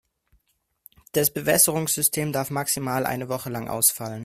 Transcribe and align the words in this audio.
Das 1.11 1.31
Bewässerungssystem 1.31 2.31
darf 2.31 2.49
maximal 2.49 3.05
eine 3.05 3.29
Woche 3.29 3.51
lang 3.51 3.67
ausfallen. 3.67 4.19